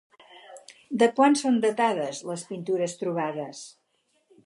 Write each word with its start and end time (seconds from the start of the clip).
De 1.03 1.09
quan 1.19 1.37
són 1.43 1.61
datades 1.67 2.25
les 2.31 2.49
pintures 2.53 2.99
trobades? 3.03 3.65